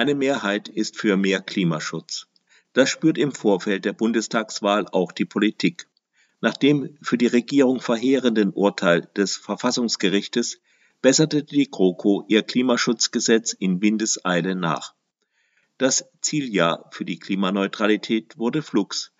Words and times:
Eine 0.00 0.14
Mehrheit 0.14 0.70
ist 0.70 0.96
für 0.96 1.18
mehr 1.18 1.42
Klimaschutz. 1.42 2.26
Das 2.72 2.88
spürt 2.88 3.18
im 3.18 3.32
Vorfeld 3.32 3.84
der 3.84 3.92
Bundestagswahl 3.92 4.86
auch 4.88 5.12
die 5.12 5.26
Politik. 5.26 5.88
Nach 6.40 6.56
dem 6.56 6.96
für 7.02 7.18
die 7.18 7.26
Regierung 7.26 7.82
verheerenden 7.82 8.48
Urteil 8.54 9.10
des 9.14 9.36
Verfassungsgerichtes 9.36 10.58
besserte 11.02 11.44
die 11.44 11.70
GroKo 11.70 12.24
ihr 12.28 12.42
Klimaschutzgesetz 12.42 13.52
in 13.52 13.82
Windeseile 13.82 14.54
nach. 14.54 14.94
Das 15.76 16.06
Zieljahr 16.22 16.88
für 16.92 17.04
die 17.04 17.18
Klimaneutralität 17.18 18.38
wurde 18.38 18.62
flugs 18.62 19.12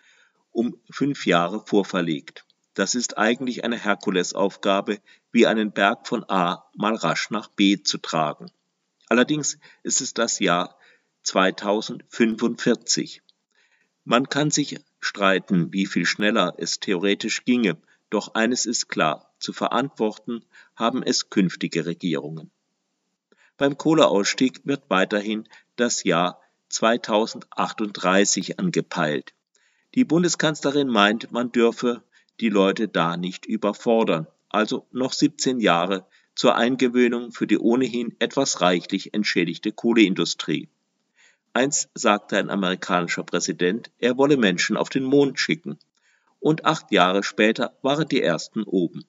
um 0.50 0.80
fünf 0.90 1.26
Jahre 1.26 1.62
vorverlegt. 1.66 2.46
Das 2.72 2.94
ist 2.94 3.18
eigentlich 3.18 3.64
eine 3.64 3.76
Herkulesaufgabe, 3.76 5.00
wie 5.30 5.46
einen 5.46 5.72
Berg 5.72 6.08
von 6.08 6.24
A 6.30 6.70
mal 6.74 6.94
rasch 6.94 7.28
nach 7.28 7.48
B 7.48 7.82
zu 7.82 7.98
tragen. 7.98 8.50
Allerdings 9.10 9.58
ist 9.82 10.00
es 10.00 10.14
das 10.14 10.38
Jahr 10.38 10.78
2045. 11.24 13.22
Man 14.04 14.28
kann 14.28 14.52
sich 14.52 14.78
streiten, 15.00 15.72
wie 15.72 15.86
viel 15.86 16.06
schneller 16.06 16.54
es 16.58 16.78
theoretisch 16.78 17.44
ginge, 17.44 17.76
doch 18.08 18.34
eines 18.34 18.66
ist 18.66 18.88
klar, 18.88 19.34
zu 19.40 19.52
verantworten 19.52 20.44
haben 20.76 21.02
es 21.02 21.28
künftige 21.28 21.86
Regierungen. 21.86 22.52
Beim 23.56 23.76
Kohleausstieg 23.76 24.60
wird 24.64 24.84
weiterhin 24.88 25.48
das 25.74 26.04
Jahr 26.04 26.40
2038 26.68 28.60
angepeilt. 28.60 29.34
Die 29.96 30.04
Bundeskanzlerin 30.04 30.86
meint, 30.86 31.32
man 31.32 31.50
dürfe 31.50 32.04
die 32.38 32.48
Leute 32.48 32.86
da 32.86 33.16
nicht 33.16 33.44
überfordern, 33.44 34.28
also 34.48 34.86
noch 34.92 35.12
17 35.12 35.58
Jahre 35.58 36.06
zur 36.40 36.56
Eingewöhnung 36.56 37.32
für 37.32 37.46
die 37.46 37.58
ohnehin 37.58 38.16
etwas 38.18 38.62
reichlich 38.62 39.12
entschädigte 39.12 39.72
Kohleindustrie. 39.72 40.70
Einst 41.52 41.90
sagte 41.92 42.38
ein 42.38 42.48
amerikanischer 42.48 43.24
Präsident, 43.24 43.90
er 43.98 44.16
wolle 44.16 44.38
Menschen 44.38 44.78
auf 44.78 44.88
den 44.88 45.04
Mond 45.04 45.38
schicken. 45.38 45.78
Und 46.38 46.64
acht 46.64 46.92
Jahre 46.92 47.22
später 47.24 47.76
waren 47.82 48.08
die 48.08 48.22
ersten 48.22 48.62
oben. 48.62 49.04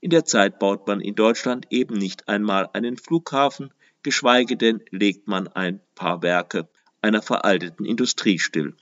In 0.00 0.10
der 0.10 0.24
Zeit 0.24 0.58
baut 0.58 0.88
man 0.88 1.00
in 1.00 1.14
Deutschland 1.14 1.68
eben 1.70 1.94
nicht 1.94 2.26
einmal 2.26 2.68
einen 2.72 2.96
Flughafen, 2.96 3.72
geschweige 4.02 4.56
denn 4.56 4.82
legt 4.90 5.28
man 5.28 5.46
ein 5.46 5.78
paar 5.94 6.22
Werke 6.22 6.68
einer 7.00 7.22
veralteten 7.22 7.86
Industrie 7.86 8.40
still. 8.40 8.74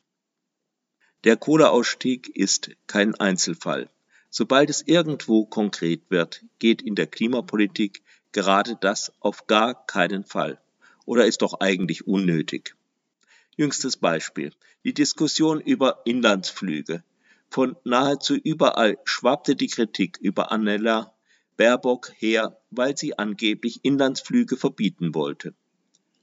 Der 1.25 1.36
Kohleausstieg 1.36 2.34
ist 2.34 2.70
kein 2.86 3.14
Einzelfall. 3.14 3.91
Sobald 4.36 4.68
es 4.68 4.82
irgendwo 4.82 5.46
konkret 5.46 6.02
wird, 6.08 6.44
geht 6.58 6.82
in 6.82 6.96
der 6.96 7.06
Klimapolitik 7.06 8.02
gerade 8.32 8.77
das 8.80 9.12
auf 9.20 9.46
gar 9.46 9.86
keinen 9.86 10.24
Fall 10.24 10.60
oder 11.04 11.27
ist 11.27 11.42
doch 11.42 11.60
eigentlich 11.60 12.08
unnötig. 12.08 12.74
Jüngstes 13.56 13.96
Beispiel. 13.96 14.52
Die 14.82 14.92
Diskussion 14.92 15.60
über 15.60 16.00
Inlandsflüge. 16.05 17.05
Von 17.48 17.77
nahezu 17.84 18.34
überall 18.34 18.98
schwappte 19.05 19.55
die 19.55 19.68
Kritik 19.68 20.18
über 20.20 20.50
Annella 20.50 21.14
Baerbock 21.56 22.10
her, 22.16 22.60
weil 22.70 22.96
sie 22.96 23.16
angeblich 23.16 23.84
Inlandsflüge 23.84 24.56
verbieten 24.56 25.14
wollte 25.14 25.55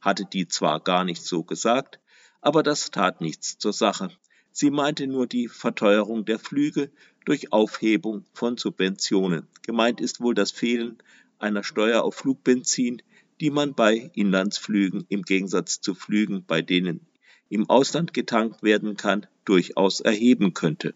hatte 0.02 0.26
die 0.26 0.48
zwar 0.48 0.80
gar 0.80 1.04
nicht 1.04 1.24
so 1.24 1.44
gesagt, 1.44 2.00
aber 2.42 2.64
das 2.64 2.90
tat 2.90 3.22
nichts 3.22 3.58
zur 3.60 3.72
Sache. 3.72 4.10
Sie 4.52 4.70
meinte 4.70 5.08
nur 5.08 5.28
die 5.28 5.48
Verteuerung 5.48 6.26
der 6.26 6.38
Flüge 6.38 6.92
durch 7.26 7.54
Aufhebung 7.54 8.26
von 8.34 8.58
Subventionen. 8.58 9.48
Gemeint 9.62 10.02
ist 10.02 10.20
wohl 10.20 10.36
das 10.36 10.52
Fehlen 10.52 10.98
einer 11.40 11.64
Steuer 11.64 12.04
auf 12.04 12.16
Flugbenzin, 12.16 13.02
die 13.40 13.50
man 13.50 13.74
bei 13.74 14.12
Inlandsflügen 14.14 15.06
im 15.10 15.24
Gegensatz 15.24 15.82
zu 15.82 15.96
Flügen, 15.96 16.44
bei 16.46 16.62
denen 16.62 17.08
im 17.50 17.70
Ausland 17.70 18.14
getankt 18.14 18.62
werden 18.64 18.98
kann, 18.98 19.26
durchaus 19.46 20.00
erheben 20.00 20.54
könnte. 20.54 20.94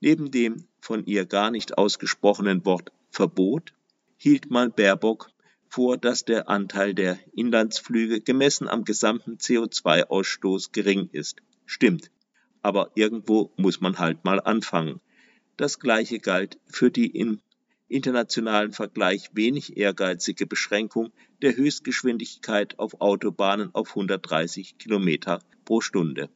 Neben 0.00 0.30
dem 0.30 0.64
von 0.80 1.04
ihr 1.06 1.26
gar 1.26 1.50
nicht 1.50 1.78
ausgesprochenen 1.78 2.64
Wort 2.64 2.92
Verbot 3.10 3.72
hielt 4.16 4.50
man 4.50 4.72
Baerbock 4.72 5.30
vor, 5.68 5.96
dass 5.96 6.24
der 6.24 6.48
Anteil 6.48 6.94
der 6.94 7.18
Inlandsflüge 7.32 8.20
gemessen 8.20 8.68
am 8.68 8.84
gesamten 8.84 9.36
CO2-Ausstoß 9.36 10.72
gering 10.72 11.08
ist. 11.12 11.42
Stimmt, 11.66 12.10
aber 12.62 12.90
irgendwo 12.94 13.52
muss 13.56 13.80
man 13.80 13.98
halt 13.98 14.24
mal 14.24 14.40
anfangen. 14.40 15.00
Das 15.56 15.78
gleiche 15.78 16.18
galt 16.18 16.58
für 16.66 16.90
die 16.90 17.06
im 17.06 17.40
internationalen 17.88 18.72
Vergleich 18.72 19.30
wenig 19.32 19.76
ehrgeizige 19.76 20.46
Beschränkung 20.46 21.12
der 21.42 21.56
Höchstgeschwindigkeit 21.56 22.78
auf 22.78 23.00
Autobahnen 23.00 23.74
auf 23.74 23.90
130 23.90 24.78
Kilometer 24.78 25.40
pro 25.64 25.80
Stunde. 25.80 26.28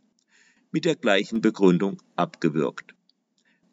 Mit 0.71 0.85
der 0.85 0.97
gleichen 0.97 1.41
Begründung 1.41 1.99
abgewürgt. 2.17 2.95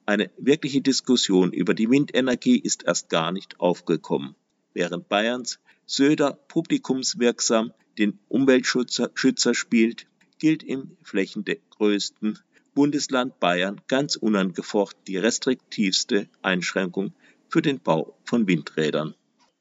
Eine 0.06 0.30
wirkliche 0.38 0.82
Diskussion 0.82 1.54
über 1.54 1.74
die 1.74 1.90
Windenergie 1.90 2.58
ist 2.58 2.84
erst 2.84 3.10
gar 3.10 3.32
nicht 3.32 3.60
aufgekommen 3.60 4.36
während 4.74 5.10
Bayerns 5.10 5.60
Söder 5.86 6.34
publikumswirksam 6.48 7.74
den 7.98 8.20
Umweltschützer 8.28 9.54
spielt, 9.54 10.08
gilt 10.40 10.64
im 10.64 10.98
flächengrößten 11.04 12.40
Bundesland 12.74 13.40
Bayern 13.40 13.82
ganz 13.88 14.16
unangefochten 14.16 15.04
die 15.06 15.18
restriktivste 15.18 16.30
Einschränkung 16.42 17.14
für 17.50 17.62
den 17.62 17.80
Bau 17.80 18.18
von 18.24 18.48
Windrädern. 18.48 19.16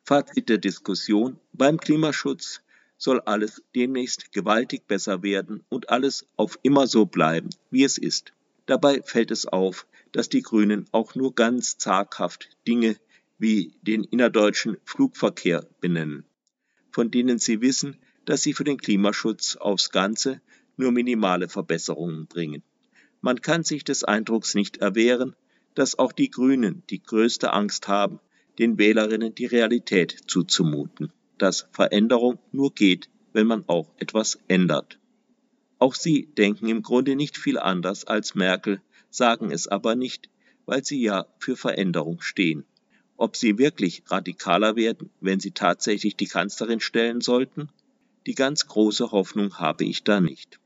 Fazit 0.04 0.48
der 0.48 0.58
Diskussion. 0.58 1.38
Beim 1.52 1.78
Klimaschutz 1.78 2.62
soll 2.96 3.20
alles 3.20 3.62
demnächst 3.74 4.32
gewaltig 4.32 4.86
besser 4.86 5.22
werden 5.22 5.64
und 5.68 5.90
alles 5.90 6.26
auf 6.36 6.58
immer 6.62 6.86
so 6.86 7.06
bleiben, 7.06 7.50
wie 7.70 7.84
es 7.84 7.98
ist. 7.98 8.32
Dabei 8.66 9.02
fällt 9.02 9.30
es 9.30 9.46
auf, 9.46 9.86
dass 10.12 10.28
die 10.28 10.42
Grünen 10.42 10.86
auch 10.92 11.14
nur 11.14 11.34
ganz 11.34 11.78
zaghaft 11.78 12.50
Dinge 12.66 12.96
wie 13.38 13.72
den 13.82 14.04
innerdeutschen 14.04 14.78
Flugverkehr 14.84 15.66
benennen, 15.80 16.24
von 16.90 17.10
denen 17.10 17.38
sie 17.38 17.60
wissen, 17.60 17.96
dass 18.24 18.42
sie 18.42 18.52
für 18.52 18.64
den 18.64 18.78
Klimaschutz 18.78 19.56
aufs 19.56 19.90
Ganze 19.90 20.40
nur 20.78 20.92
minimale 20.92 21.48
Verbesserungen 21.48 22.26
bringen. 22.26 22.62
Man 23.20 23.40
kann 23.40 23.64
sich 23.64 23.84
des 23.84 24.04
Eindrucks 24.04 24.54
nicht 24.54 24.78
erwehren, 24.78 25.34
dass 25.74 25.98
auch 25.98 26.12
die 26.12 26.30
Grünen 26.30 26.82
die 26.90 27.02
größte 27.02 27.52
Angst 27.52 27.88
haben, 27.88 28.20
den 28.58 28.78
Wählerinnen 28.78 29.34
die 29.34 29.46
Realität 29.46 30.16
zuzumuten, 30.26 31.12
dass 31.36 31.68
Veränderung 31.72 32.38
nur 32.52 32.74
geht, 32.74 33.08
wenn 33.32 33.46
man 33.46 33.64
auch 33.68 33.90
etwas 33.98 34.38
ändert. 34.48 34.98
Auch 35.78 35.94
sie 35.94 36.26
denken 36.26 36.68
im 36.68 36.82
Grunde 36.82 37.14
nicht 37.14 37.36
viel 37.36 37.58
anders 37.58 38.04
als 38.04 38.34
Merkel, 38.34 38.80
sagen 39.10 39.50
es 39.52 39.68
aber 39.68 39.94
nicht, 39.94 40.28
weil 40.66 40.84
sie 40.84 41.00
ja 41.00 41.26
für 41.38 41.56
Veränderung 41.56 42.20
stehen. 42.20 42.64
Ob 43.16 43.36
sie 43.36 43.58
wirklich 43.58 44.02
radikaler 44.06 44.76
werden, 44.76 45.10
wenn 45.20 45.40
sie 45.40 45.52
tatsächlich 45.52 46.16
die 46.16 46.26
Kanzlerin 46.26 46.80
stellen 46.80 47.20
sollten? 47.20 47.68
Die 48.26 48.34
ganz 48.34 48.66
große 48.66 49.10
Hoffnung 49.10 49.58
habe 49.58 49.84
ich 49.84 50.04
da 50.04 50.20
nicht. 50.20 50.60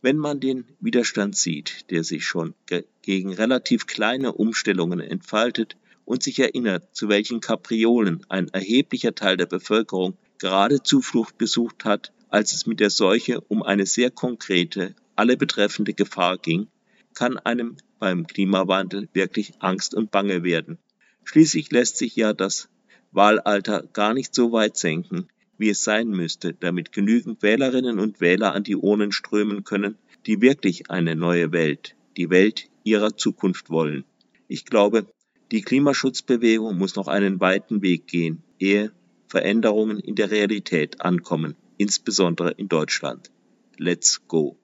Wenn 0.00 0.16
man 0.16 0.38
den 0.38 0.64
Widerstand 0.80 1.36
sieht, 1.36 1.90
der 1.90 2.04
sich 2.04 2.24
schon 2.24 2.54
ge 2.66 2.84
gegen 3.02 3.32
relativ 3.32 3.86
kleine 3.86 4.32
Umstellungen 4.32 5.00
entfaltet 5.00 5.76
und 6.04 6.22
sich 6.22 6.38
erinnert, 6.38 6.94
zu 6.94 7.08
welchen 7.08 7.40
Kapriolen 7.40 8.24
ein 8.28 8.48
erheblicher 8.48 9.14
Teil 9.14 9.36
der 9.36 9.46
Bevölkerung 9.46 10.16
gerade 10.38 10.82
Zuflucht 10.82 11.38
gesucht 11.38 11.84
hat, 11.84 12.12
als 12.28 12.52
es 12.52 12.66
mit 12.66 12.80
der 12.80 12.90
Seuche 12.90 13.40
um 13.40 13.62
eine 13.62 13.86
sehr 13.86 14.10
konkrete, 14.10 14.94
alle 15.16 15.36
betreffende 15.36 15.94
Gefahr 15.94 16.38
ging, 16.38 16.68
kann 17.14 17.38
einem 17.38 17.76
beim 17.98 18.26
Klimawandel 18.26 19.08
wirklich 19.12 19.54
Angst 19.58 19.94
und 19.94 20.12
Bange 20.12 20.44
werden. 20.44 20.78
Schließlich 21.24 21.72
lässt 21.72 21.96
sich 21.96 22.14
ja 22.14 22.32
das 22.32 22.68
Wahlalter 23.10 23.82
gar 23.92 24.14
nicht 24.14 24.34
so 24.34 24.52
weit 24.52 24.76
senken, 24.76 25.28
wie 25.58 25.70
es 25.70 25.84
sein 25.84 26.08
müsste, 26.08 26.54
damit 26.54 26.92
genügend 26.92 27.42
Wählerinnen 27.42 27.98
und 27.98 28.20
Wähler 28.20 28.54
an 28.54 28.64
die 28.64 28.76
Urnen 28.76 29.12
strömen 29.12 29.64
können, 29.64 29.96
die 30.26 30.40
wirklich 30.40 30.90
eine 30.90 31.16
neue 31.16 31.52
Welt, 31.52 31.96
die 32.16 32.30
Welt 32.30 32.68
ihrer 32.84 33.16
Zukunft 33.16 33.68
wollen. 33.68 34.04
Ich 34.46 34.64
glaube, 34.64 35.06
die 35.50 35.62
Klimaschutzbewegung 35.62 36.78
muss 36.78 36.96
noch 36.96 37.08
einen 37.08 37.40
weiten 37.40 37.82
Weg 37.82 38.06
gehen, 38.06 38.42
ehe 38.58 38.92
Veränderungen 39.26 39.98
in 39.98 40.14
der 40.14 40.30
Realität 40.30 41.00
ankommen, 41.02 41.54
insbesondere 41.76 42.52
in 42.52 42.68
Deutschland. 42.68 43.30
Let's 43.76 44.26
go! 44.26 44.56